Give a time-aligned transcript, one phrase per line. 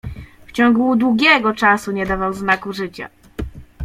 [0.45, 3.09] "W ciągu długiego czasu nie dawał znaku życia."